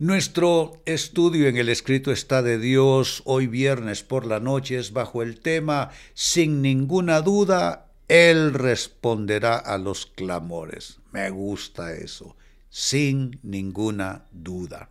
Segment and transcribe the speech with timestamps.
[0.00, 5.22] Nuestro estudio en el escrito está de Dios hoy viernes por la noche es bajo
[5.22, 10.98] el tema Sin ninguna duda, Él responderá a los clamores.
[11.12, 12.36] Me gusta eso,
[12.68, 14.90] sin ninguna duda.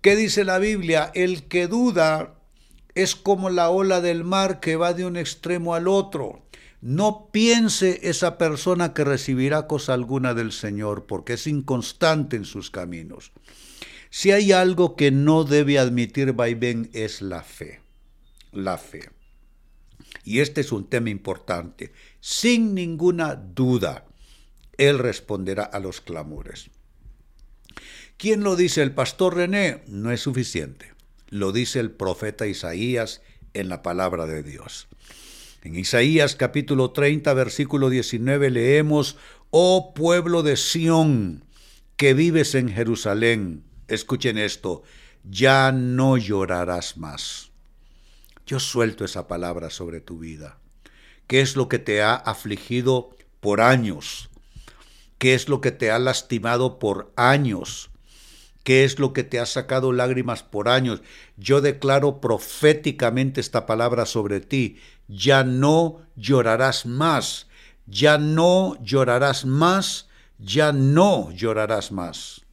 [0.00, 1.10] ¿Qué dice la Biblia?
[1.14, 2.34] El que duda
[2.94, 6.47] es como la ola del mar que va de un extremo al otro.
[6.80, 12.70] No piense esa persona que recibirá cosa alguna del Señor, porque es inconstante en sus
[12.70, 13.32] caminos.
[14.10, 17.80] Si hay algo que no debe admitir vaivén es la fe.
[18.52, 19.10] La fe.
[20.24, 21.92] Y este es un tema importante.
[22.20, 24.06] Sin ninguna duda,
[24.76, 26.70] Él responderá a los clamores.
[28.16, 28.82] ¿Quién lo dice?
[28.82, 30.92] El pastor René no es suficiente.
[31.28, 33.20] Lo dice el profeta Isaías
[33.52, 34.88] en la palabra de Dios.
[35.62, 39.16] En Isaías capítulo 30, versículo 19 leemos,
[39.50, 41.44] Oh pueblo de Sión,
[41.96, 44.84] que vives en Jerusalén, escuchen esto,
[45.24, 47.50] ya no llorarás más.
[48.46, 50.58] Yo suelto esa palabra sobre tu vida.
[51.26, 54.30] ¿Qué es lo que te ha afligido por años?
[55.18, 57.90] ¿Qué es lo que te ha lastimado por años?
[58.68, 61.00] ¿Qué es lo que te ha sacado lágrimas por años?
[61.38, 64.76] Yo declaro proféticamente esta palabra sobre ti.
[65.06, 67.46] Ya no llorarás más.
[67.86, 70.10] Ya no llorarás más.
[70.36, 72.44] Ya no llorarás más.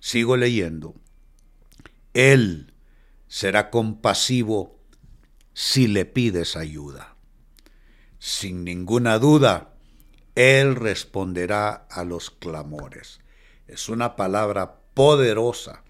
[0.00, 0.94] Sigo leyendo.
[2.14, 2.72] Él
[3.28, 4.80] será compasivo
[5.52, 7.16] si le pides ayuda.
[8.18, 9.74] Sin ninguna duda,
[10.36, 13.20] Él responderá a los clamores.
[13.66, 15.84] Es una palabra poderosa.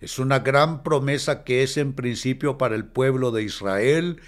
[0.00, 4.20] Es una gran promesa que es en principio para el pueblo de Israel,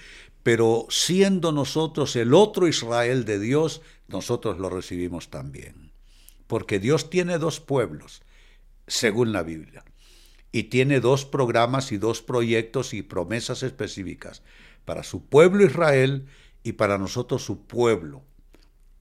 [0.42, 5.92] pero siendo nosotros el otro Israel de Dios, nosotros lo recibimos también.
[6.46, 8.22] Porque Dios tiene dos pueblos,
[8.86, 9.84] según la Biblia.
[10.52, 14.42] Y tiene dos programas y dos proyectos y promesas específicas
[14.84, 16.26] para su pueblo Israel
[16.62, 18.24] y para nosotros su pueblo,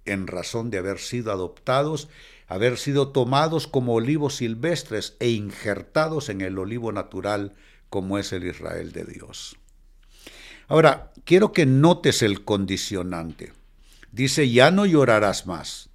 [0.05, 2.09] en razón de haber sido adoptados,
[2.47, 7.53] haber sido tomados como olivos silvestres e injertados en el olivo natural
[7.89, 9.57] como es el Israel de Dios.
[10.67, 13.53] Ahora, quiero que notes el condicionante.
[14.11, 15.89] Dice, ya no llorarás más,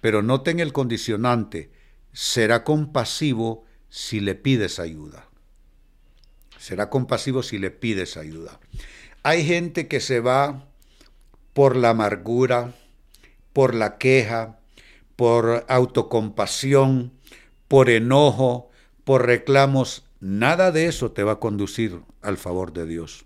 [0.00, 1.70] pero noten el condicionante,
[2.12, 5.28] será compasivo si le pides ayuda.
[6.58, 8.58] Será compasivo si le pides ayuda.
[9.22, 10.68] Hay gente que se va
[11.52, 12.74] por la amargura,
[13.56, 14.58] por la queja,
[15.16, 17.14] por autocompasión,
[17.68, 18.68] por enojo,
[19.02, 20.04] por reclamos.
[20.20, 23.24] Nada de eso te va a conducir al favor de Dios.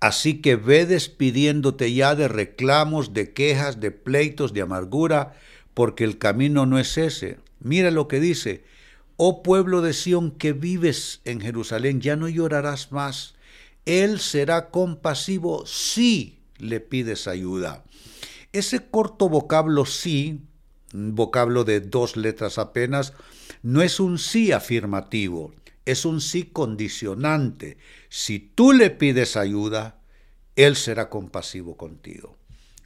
[0.00, 5.36] Así que ve despidiéndote ya de reclamos, de quejas, de pleitos, de amargura,
[5.74, 7.38] porque el camino no es ese.
[7.60, 8.64] Mira lo que dice,
[9.16, 13.36] oh pueblo de Sión que vives en Jerusalén, ya no llorarás más.
[13.86, 17.84] Él será compasivo si le pides ayuda.
[18.52, 20.40] Ese corto vocablo sí,
[20.92, 23.14] un vocablo de dos letras apenas,
[23.62, 25.54] no es un sí afirmativo,
[25.86, 27.78] es un sí condicionante.
[28.10, 30.00] Si tú le pides ayuda,
[30.54, 32.36] Él será compasivo contigo.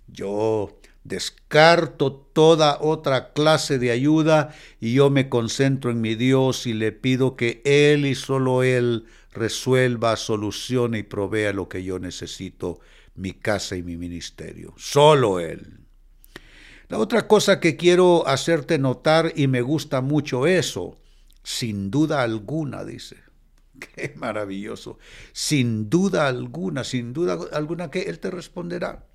[0.06, 6.74] Yo descarto toda otra clase de ayuda y yo me concentro en mi Dios y
[6.74, 12.80] le pido que Él y solo Él resuelva, solucione y provea lo que yo necesito,
[13.16, 14.74] mi casa y mi ministerio.
[14.76, 15.80] Solo Él.
[16.88, 20.98] La otra cosa que quiero hacerte notar, y me gusta mucho eso,
[21.42, 23.16] sin duda alguna, dice.
[23.78, 24.98] Qué maravilloso.
[25.32, 29.06] Sin duda alguna, sin duda alguna que Él te responderá.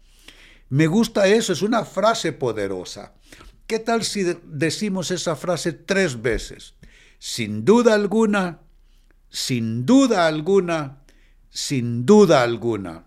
[0.70, 3.14] Me gusta eso, es una frase poderosa.
[3.68, 6.76] ¿Qué tal si decimos esa frase tres veces?
[7.20, 8.62] Sin duda alguna,
[9.30, 11.04] sin duda alguna,
[11.50, 13.06] sin duda alguna.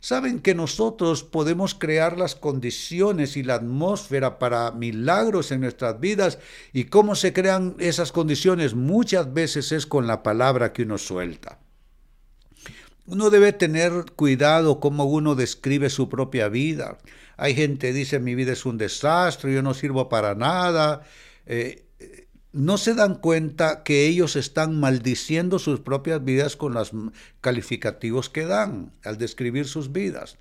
[0.00, 6.38] Saben que nosotros podemos crear las condiciones y la atmósfera para milagros en nuestras vidas
[6.72, 11.58] y cómo se crean esas condiciones muchas veces es con la palabra que uno suelta.
[13.06, 16.98] Uno debe tener cuidado cómo uno describe su propia vida.
[17.36, 21.02] Hay gente que dice mi vida es un desastre, yo no sirvo para nada.
[21.46, 21.85] Eh,
[22.56, 26.90] no se dan cuenta que ellos están maldiciendo sus propias vidas con los
[27.42, 30.38] calificativos que dan al describir sus vidas.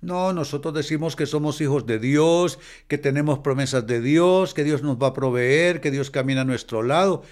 [0.00, 4.82] No, nosotros decimos que somos hijos de Dios, que tenemos promesas de Dios, que Dios
[4.82, 7.24] nos va a proveer, que Dios camina a nuestro lado.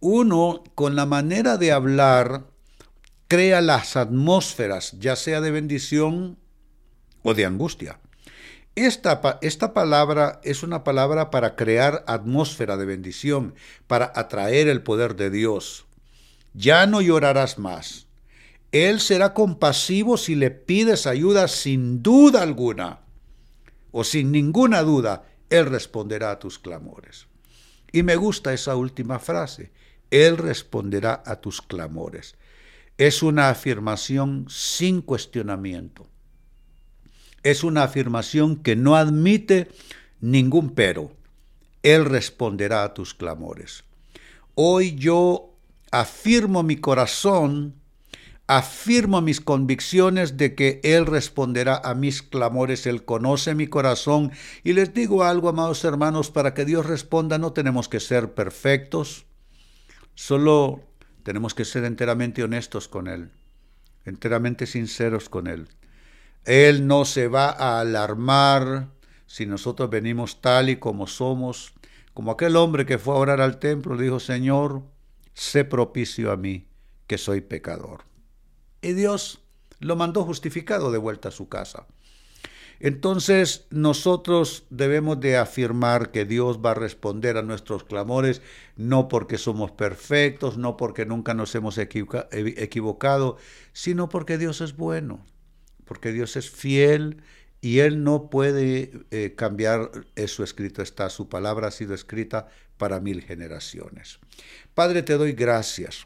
[0.00, 2.46] Uno, con la manera de hablar,
[3.28, 6.36] crea las atmósferas, ya sea de bendición
[7.22, 8.00] o de angustia.
[8.86, 13.56] Esta, esta, palabra es una palabra para crear atmósfera de bendición,
[13.88, 15.86] para atraer el poder de Dios.
[16.54, 18.06] Ya no llorarás más.
[18.70, 23.00] Él será compasivo si le pides ayuda sin duda alguna,
[23.90, 27.26] o sin ninguna duda, Él responderá a tus clamores.
[27.90, 29.72] Y me gusta esa última frase,
[30.12, 32.36] Él responderá a tus clamores.
[32.96, 36.08] Es una afirmación sin cuestionamiento
[37.42, 39.68] es una afirmación que no admite
[40.20, 41.12] ningún pero.
[41.82, 43.84] Él responderá a tus clamores.
[44.54, 45.54] Hoy yo
[45.90, 47.74] afirmo mi corazón,
[48.46, 54.32] afirmo mis convicciones de que Él responderá a mis clamores, Él conoce mi corazón.
[54.64, 59.26] Y les digo algo, amados hermanos, para que Dios responda no tenemos que ser perfectos,
[60.14, 60.80] solo
[61.22, 63.30] tenemos que ser enteramente honestos con Él,
[64.04, 65.68] enteramente sinceros con Él.
[66.48, 68.88] Él no se va a alarmar
[69.26, 71.74] si nosotros venimos tal y como somos,
[72.14, 74.80] como aquel hombre que fue a orar al templo, dijo, Señor,
[75.34, 76.66] sé propicio a mí,
[77.06, 78.04] que soy pecador.
[78.80, 79.42] Y Dios
[79.80, 81.86] lo mandó justificado de vuelta a su casa.
[82.80, 88.40] Entonces nosotros debemos de afirmar que Dios va a responder a nuestros clamores,
[88.74, 93.36] no porque somos perfectos, no porque nunca nos hemos equivocado,
[93.74, 95.26] sino porque Dios es bueno
[95.88, 97.22] porque Dios es fiel
[97.60, 103.00] y Él no puede eh, cambiar eso escrito está, su palabra ha sido escrita para
[103.00, 104.20] mil generaciones.
[104.74, 106.04] Padre, te doy gracias.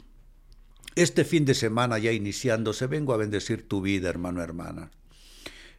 [0.95, 4.91] Este fin de semana ya iniciándose, vengo a bendecir tu vida, hermano, hermana.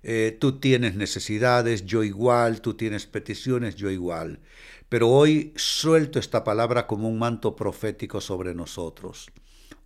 [0.03, 4.41] Eh, tú tienes necesidades, yo igual, tú tienes peticiones, yo igual.
[4.89, 9.31] Pero hoy suelto esta palabra como un manto profético sobre nosotros.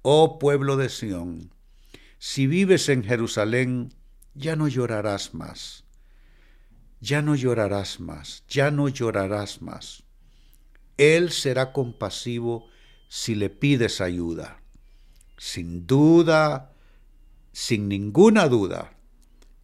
[0.01, 1.51] Oh pueblo de Sión,
[2.19, 3.93] si vives en Jerusalén,
[4.37, 5.83] ya no llorarás más,
[7.01, 10.03] ya no llorarás más, ya no llorarás más.
[10.97, 12.69] Él será compasivo
[13.07, 14.61] si le pides ayuda.
[15.37, 16.73] Sin duda,
[17.51, 18.97] sin ninguna duda,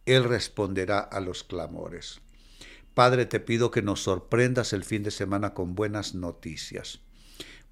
[0.06, 2.20] Él responderá a los clamores.
[2.94, 7.03] Padre, te pido que nos sorprendas el fin de semana con buenas noticias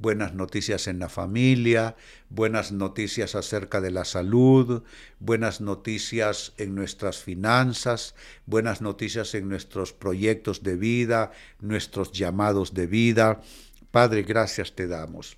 [0.03, 1.95] buenas noticias en la familia,
[2.29, 4.83] buenas noticias acerca de la salud,
[5.21, 12.89] buenas noticias en nuestras finanzas, buenas noticias en nuestros proyectos de vida, nuestros llamados de
[12.89, 13.41] vida.
[13.93, 15.37] Padre, gracias te damos.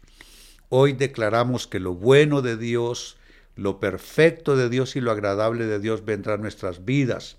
[0.70, 3.18] Hoy declaramos que lo bueno de Dios,
[3.56, 7.36] lo perfecto de Dios y lo agradable de Dios vendrá a nuestras vidas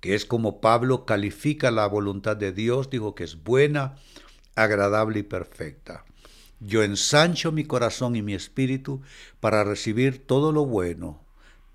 [0.00, 3.96] que es como Pablo califica la voluntad de Dios, dijo que es buena,
[4.56, 6.04] agradable y perfecta.
[6.58, 9.02] Yo ensancho mi corazón y mi espíritu
[9.40, 11.22] para recibir todo lo bueno,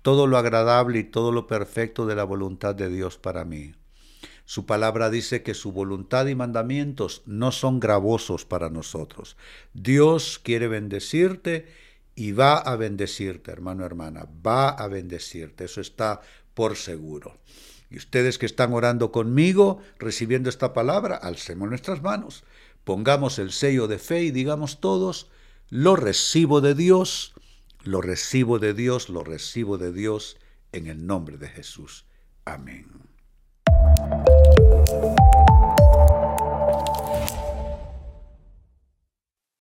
[0.02, 3.74] todo lo agradable y todo lo perfecto de la voluntad de Dios para mí.
[4.44, 9.36] Su palabra dice que su voluntad y mandamientos no son gravosos para nosotros.
[9.72, 11.66] Dios quiere bendecirte
[12.16, 16.20] y va a bendecirte, hermano, hermana, va a bendecirte, eso está
[16.54, 17.38] por seguro.
[17.88, 22.42] Y ustedes que están orando conmigo, recibiendo esta palabra, alcemos nuestras manos
[22.84, 25.30] Pongamos el sello de fe y digamos todos,
[25.68, 27.34] lo recibo de Dios,
[27.84, 30.36] lo recibo de Dios, lo recibo de Dios,
[30.72, 32.06] en el nombre de Jesús.
[32.44, 33.11] Amén.